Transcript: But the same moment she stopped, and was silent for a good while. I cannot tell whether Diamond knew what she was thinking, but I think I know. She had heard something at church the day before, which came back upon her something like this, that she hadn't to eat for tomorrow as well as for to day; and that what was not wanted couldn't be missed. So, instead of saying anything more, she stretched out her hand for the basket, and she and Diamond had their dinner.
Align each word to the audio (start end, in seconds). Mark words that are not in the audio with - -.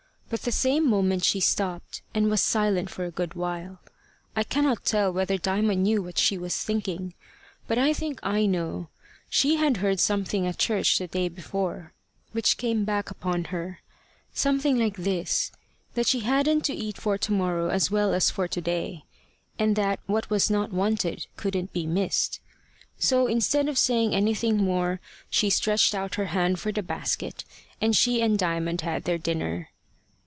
But 0.31 0.43
the 0.43 0.51
same 0.53 0.89
moment 0.89 1.25
she 1.25 1.41
stopped, 1.41 2.03
and 2.15 2.29
was 2.29 2.39
silent 2.39 2.89
for 2.89 3.03
a 3.03 3.11
good 3.11 3.33
while. 3.33 3.81
I 4.33 4.45
cannot 4.45 4.85
tell 4.85 5.11
whether 5.11 5.37
Diamond 5.37 5.83
knew 5.83 6.01
what 6.01 6.17
she 6.17 6.37
was 6.37 6.55
thinking, 6.63 7.15
but 7.67 7.77
I 7.77 7.91
think 7.91 8.21
I 8.23 8.45
know. 8.45 8.87
She 9.29 9.57
had 9.57 9.75
heard 9.83 9.99
something 9.99 10.47
at 10.47 10.57
church 10.57 10.97
the 10.97 11.07
day 11.07 11.27
before, 11.27 11.91
which 12.31 12.55
came 12.55 12.85
back 12.85 13.11
upon 13.11 13.43
her 13.51 13.79
something 14.33 14.79
like 14.79 14.95
this, 14.95 15.51
that 15.95 16.07
she 16.07 16.21
hadn't 16.21 16.61
to 16.63 16.73
eat 16.73 16.95
for 16.95 17.17
tomorrow 17.17 17.67
as 17.67 17.91
well 17.91 18.13
as 18.13 18.31
for 18.31 18.47
to 18.47 18.61
day; 18.61 19.03
and 19.59 19.75
that 19.75 19.99
what 20.05 20.29
was 20.29 20.49
not 20.49 20.71
wanted 20.71 21.25
couldn't 21.35 21.73
be 21.73 21.85
missed. 21.85 22.39
So, 22.97 23.27
instead 23.27 23.67
of 23.67 23.77
saying 23.77 24.15
anything 24.15 24.55
more, 24.55 25.01
she 25.29 25.49
stretched 25.49 25.93
out 25.93 26.15
her 26.15 26.27
hand 26.27 26.57
for 26.57 26.71
the 26.71 26.81
basket, 26.81 27.43
and 27.81 27.93
she 27.93 28.21
and 28.21 28.39
Diamond 28.39 28.79
had 28.79 29.03
their 29.03 29.17
dinner. 29.17 29.67